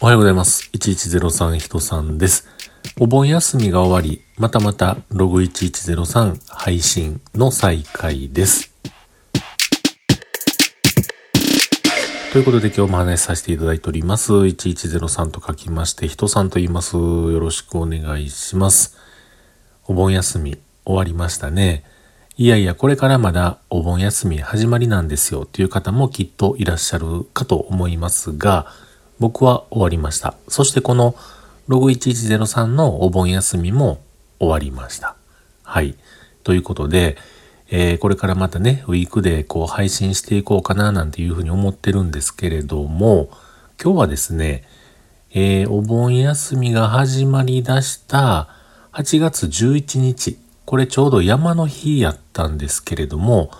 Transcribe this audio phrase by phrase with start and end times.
[0.00, 0.70] おはようございます。
[0.74, 2.46] 1103人さんです。
[3.00, 8.72] お盆休みが終わり、またまたログ1103配信の再開です。
[12.32, 14.32] ということで今日も話しさせていただいております。
[14.32, 16.96] 1103と書きまして、人さんと言います。
[16.96, 18.96] よろしくお願いします。
[19.88, 21.82] お盆休み終わりましたね。
[22.36, 28.72] いやいや、これからまだお盆休み始まりなんですよという方もきっといらっしゃるかと思いますが、
[29.18, 30.34] 僕は終わりました。
[30.48, 31.14] そしてこの
[31.66, 34.00] ログ1103のお盆休みも
[34.38, 35.16] 終わりました。
[35.62, 35.96] はい。
[36.44, 37.16] ということで、
[37.70, 43.28] えー、これからまたね、ウィークでこう配信していこうかななんていうふうに思ってるんですけれども、
[43.82, 44.64] 今日はですね、
[45.32, 48.48] えー、お盆休みが始まりだした
[48.92, 53.50] 8月11日、これちょうど山の日やったんですけれども、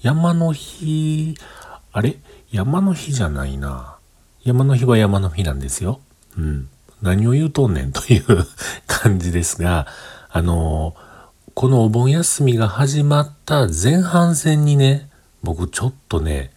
[0.00, 1.34] 山の日、
[1.92, 2.16] あれ？
[2.50, 3.95] 山の日じゃないな。
[4.46, 6.00] 山の日は山の日なんですよ。
[6.38, 6.68] うん。
[7.02, 8.24] 何を言うとんねんという
[8.86, 9.88] 感じですが、
[10.30, 10.94] あの
[11.54, 15.10] このお盆休みが始まった前半戦にね、
[15.42, 16.52] 僕ちょっとね、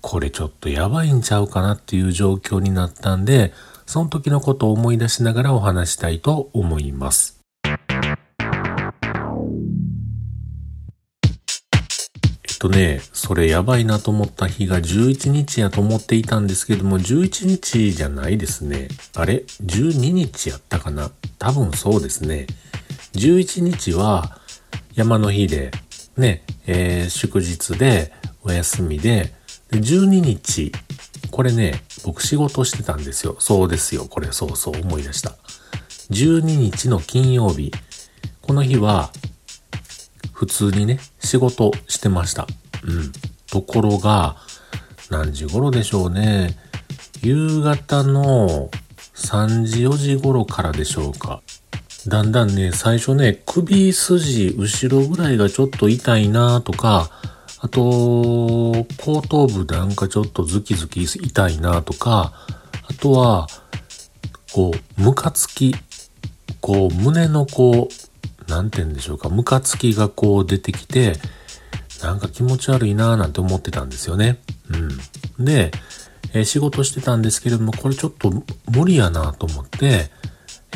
[0.00, 3.52] これちょっとやばいんちゃうかなっていう状況になったんで、
[3.84, 7.43] その時のことを思い出しながらお話したいと思います。
[12.64, 18.88] とね、それやばいなと思った日が11日やと思っていたんですけども、11日じゃないですね。
[19.14, 21.10] あれ ?12 日やったかな？
[21.38, 22.46] 多分そうですね。
[23.12, 24.38] 11日は
[24.94, 25.72] 山の日で、
[26.16, 28.12] ね、えー、祝日で、
[28.44, 29.34] お休みで、
[29.70, 30.72] で12日、
[31.30, 33.36] これね、僕仕事してたんですよ。
[33.40, 34.06] そうですよ。
[34.06, 35.32] これそうそう思い出した。
[36.12, 37.72] 12日の金曜日。
[38.40, 39.10] この日は
[40.44, 42.46] 普通にね、仕事してました。
[42.86, 43.12] うん。
[43.50, 44.36] ところが、
[45.10, 46.54] 何時頃でしょうね。
[47.22, 48.68] 夕方の
[49.14, 51.40] 3時4時頃からでしょうか。
[52.08, 57.08] だんだんね、最初ね、首筋、後ろぐらいがちょっと痛いなとか、
[57.60, 62.34] あと、後頭部なんかちょっとズキズキ痛いなとか、
[62.86, 63.46] あとは、
[64.52, 65.74] こう、ムカつき、
[66.60, 68.03] こう、胸のこう、
[68.48, 71.14] なんて言うんでしょうか、ムカつきがこう出てきて、
[72.02, 74.38] なんか気持ち悪いなぁなんて思ってたんですよね。
[75.38, 75.44] うん。
[75.44, 75.70] で、
[76.34, 78.30] え、仕事してたんですけれども、これちょっと
[78.70, 80.10] 無理やなと思って、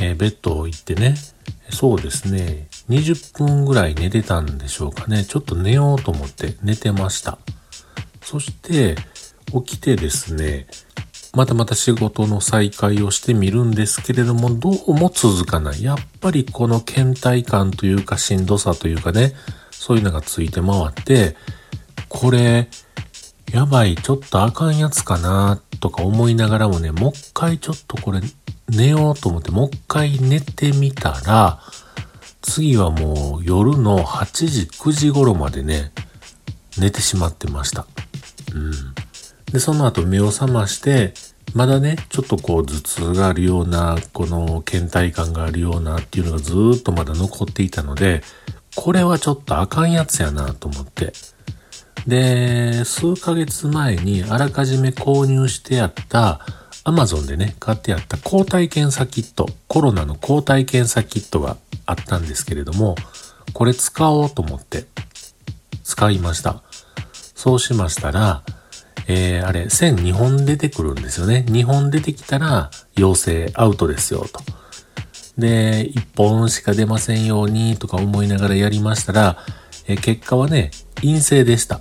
[0.00, 1.16] えー、ベッドを行ってね、
[1.70, 5.24] そうですね、20分ぐらい寝てたんでしょうかね。
[5.24, 7.38] ちょっと寝ようと思って寝てました。
[8.22, 8.96] そして、
[9.52, 10.66] 起きてですね、
[11.38, 15.84] またまた仕事の再開をしてみるんですけれども、どうも続かない。
[15.84, 19.34] やっぱりこの倦怠感というかしんどさというかね、
[19.70, 21.36] そういうのがついて回って、
[22.08, 22.68] これ、
[23.52, 28.20] やばい、ちょっとあかんやつかなとか思いながらもね、もう一回ちょっとこれ
[28.68, 31.60] 寝ようと思って、もう一回寝てみたら、
[32.42, 35.92] 次はもう夜の8時、9時頃までね、
[36.76, 37.86] 寝てしまってました。
[38.52, 38.72] うん。
[39.52, 41.14] で、その後目を覚まして、
[41.54, 48.22] まだね、ちょっとこう頭痛があるような、この倦怠感があるようなっていうのがずっとまだ残っていたので、
[48.74, 51.12] これはちょっとあかんやつやなと思って。
[52.06, 56.40] で、数ヶ月前にあらかじめ購入してやった、
[56.84, 62.94] アマゾンでね、買ってやった抗体検査キット、コロナの抗体検査キットがあったんですけれども、
[63.52, 64.86] これ使おうと思って
[65.82, 66.62] 使いました。
[67.34, 68.42] そうしましたら、
[69.08, 71.44] えー、あれ、線2本出てくるんですよね。
[71.48, 74.40] 2本出てきたら、陽性アウトですよ、と。
[75.38, 79.38] で、1本しか出ませんように、とか思いながらやりましたら、
[79.86, 81.80] えー、結果はね、陰性でした。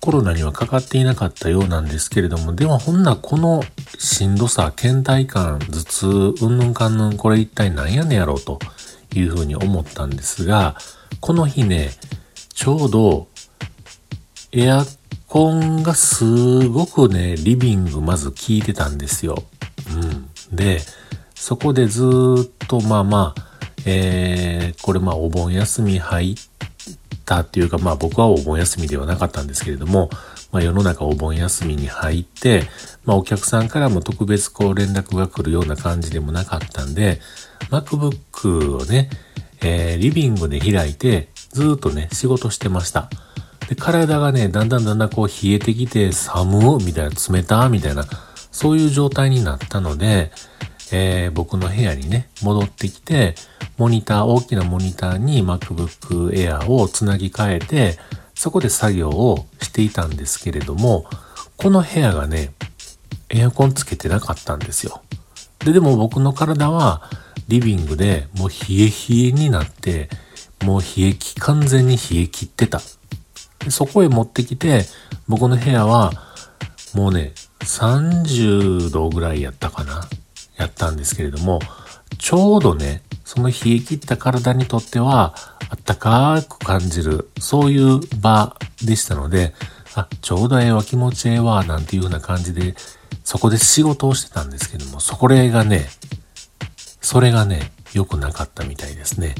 [0.00, 3.62] コロナにはかかっていなかったようなんですけれども、ではほんなこの
[3.98, 6.06] しんどさ、倦怠感、頭痛、
[6.44, 8.58] うんぬんかんぬん、これ一体何やねやろうと
[9.14, 10.76] いうふうに思ったんですが、
[11.20, 11.90] この日ね、
[12.52, 13.28] ちょうど
[14.50, 14.84] エア
[15.32, 19.42] コンがすごくね、リビングまず効いてたんですよ。
[19.90, 20.54] うん。
[20.54, 20.80] で、
[21.34, 23.44] そこでずっとまあまあ、
[23.86, 26.36] えー、これまあお盆休み入っ
[27.24, 30.10] たっていうかまあ僕はお盆休みではなかったんですけれども、
[30.50, 32.64] まあ世の中お盆休みに入って、
[33.06, 37.20] まあお客さんからも特別こう連絡が来るような感じでもなかったんで、
[37.70, 39.08] MacBook をね、
[39.62, 43.08] えー、リビングで開いてずっとね、仕事してました。
[43.72, 48.04] で、体がね、だんだんだんだんこう冷えてきて寒みたいな、冷たみたいな、
[48.50, 50.30] そういう状態になったので、
[50.92, 53.34] えー、僕の部屋にね、戻ってきて、
[53.78, 57.98] モニター、大きなモニターに MacBook Air をつなぎ替えて、
[58.34, 61.06] そこで作業をしていたんですけれども、
[61.56, 62.52] この部屋がね、
[63.30, 65.00] エアコンつけてなかったんですよ。
[65.60, 67.08] で、でも僕の体は
[67.48, 70.10] リビングでもう冷え冷えになって、
[70.62, 72.82] もう冷えき、完全に冷え切ってた。
[73.64, 74.84] でそこへ持ってきて、
[75.28, 76.12] 僕の部屋は
[76.94, 80.08] もうね、30度ぐらいやったかな？
[80.56, 81.60] やったんですけれども、
[82.18, 85.34] ちょうどね、その冷え切った体にとっては、
[85.70, 89.54] あったかく感じる、そういう場でしたので、
[89.94, 92.74] あ、ちょうどええわ、気持ちええわ、なんていう風な感じで、
[93.24, 95.86] そこで仕事をしてたんですけども、それがね、
[97.00, 99.34] それがね、良くなかったみたいですね。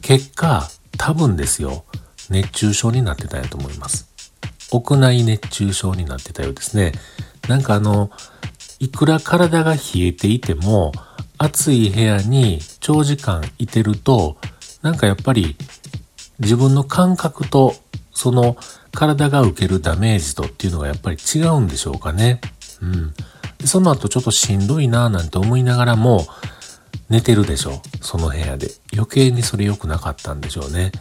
[0.00, 0.68] 結果、
[0.98, 1.84] 多分ですよ、
[2.30, 4.08] 熱中症になってたんやと思います。
[4.72, 6.92] 屋内熱中症になってたようですね。
[7.48, 8.10] なんかあの、
[8.80, 10.92] いくら体が冷えていても、
[11.38, 14.36] 暑い部屋に長時間いてると、
[14.82, 15.56] なんかやっぱり
[16.38, 17.74] 自分の感覚と
[18.12, 18.56] その
[18.92, 22.40] 体が受けるダメージとっていうのがやっぱり違うんでしょうかね。
[22.80, 23.14] うん。
[23.66, 26.26] その後ちょっとしんどいなぁなんて思いながらも
[27.08, 28.04] 寝てるでしょう。
[28.04, 28.70] その部屋で。
[28.92, 30.92] 余計にそれ良くなかったんでしょうね。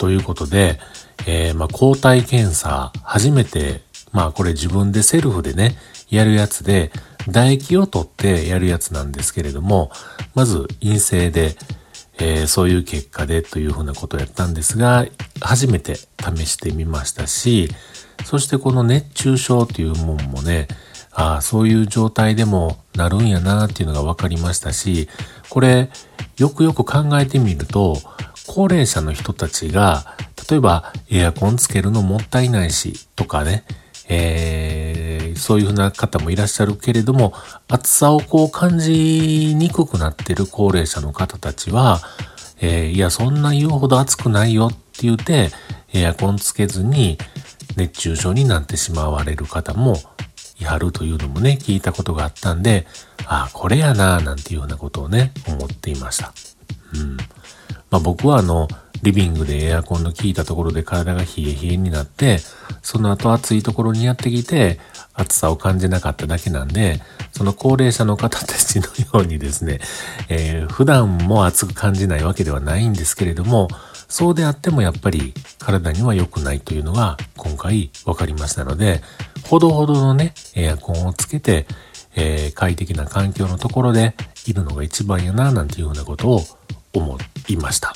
[0.00, 0.80] ということで、
[1.26, 3.82] えー、まあ、抗体検査、初めて、
[4.12, 5.76] まあこれ自分でセルフでね、
[6.08, 6.90] やるやつで、
[7.26, 9.92] 唾液を取ってやるやつなんですけれども、
[10.34, 11.54] まず陰性で、
[12.18, 15.04] えー、そういう結果でというふうなことをやったんですが、
[15.38, 17.68] 初めて試してみましたし、
[18.24, 20.66] そしてこの熱中症っていうもんもね、
[21.12, 25.10] ああ、そういう状態でもなるんやなっていうのが分かりましたし、
[25.50, 25.90] これ、
[26.38, 28.00] よくよく考えてみると、
[28.52, 30.16] 高齢者の人たちが、
[30.50, 33.62] 例えばエアコンつけるのもったいないし、とかね、
[34.08, 37.32] えー、そういうふうな方もいらっしゃるけれども、
[37.68, 42.00] 暑さをこう感じにくくなってる高齢者の方たちは、
[42.60, 45.50] えー、いや、そんな言うほど暑くないよって言って、
[45.94, 47.18] エアコンつけずに
[47.76, 49.94] 熱中症になってしまわれる方も
[50.58, 52.88] やるというのもね、聞いたことがあったんで、
[53.26, 56.32] ああ、これやななんていうようなことをね、思っていました。
[56.96, 57.16] うん。
[57.90, 58.68] まあ僕はあの、
[59.02, 62.38] リビングでエアコンの効いたところで体が冷え冷えになって、
[62.82, 64.78] その後暑いところにやってきて、
[65.14, 67.00] 暑さを感じなかっただけなんで、
[67.32, 69.80] その高齢者の方たちのようにですね、
[70.28, 73.68] えー、普段も暑く感じないわけではないんですけれども、
[74.08, 79.00] そうであってもやっぱり体には良くないというのが今回分かりましたので、
[79.48, 81.66] ほどほどのね、エアコンをつけて、
[82.16, 84.14] えー、快適な環境のところで
[84.46, 86.42] いるのが一番やな、なんていうようなことを
[86.92, 87.14] 思
[87.52, 87.94] いました。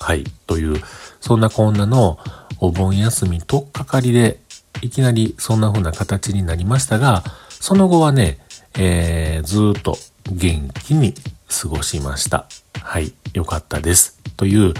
[0.00, 0.24] はい。
[0.46, 0.80] という、
[1.20, 2.18] そんなこんなの
[2.58, 4.40] お盆休みとっかかりで、
[4.82, 8.38] いきなりそんな風な形になりましたが、その後はね、
[8.78, 9.96] えー、ずっと
[10.30, 11.14] 元気に
[11.48, 12.46] 過ごしました。
[12.82, 13.12] はい。
[13.32, 14.18] よかったです。
[14.36, 14.74] という、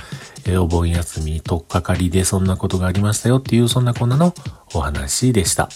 [0.44, 4.34] えー、お盆休みとっかかりでそんなことがありましたよっていう、そんなこんなの
[4.74, 5.68] お話でした。